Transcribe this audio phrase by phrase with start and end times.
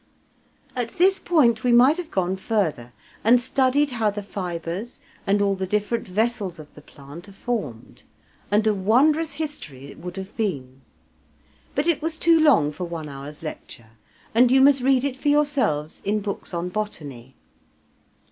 [0.75, 2.91] At this point we might have gone further,
[3.23, 8.01] and studied how the fibres and all the different vessels of the plant are formed,
[8.49, 10.81] and a wondrous history it would have been.
[11.75, 13.91] But it was too long for one hour's lecture,
[14.33, 17.35] and you must read it for yourselves in books on botany.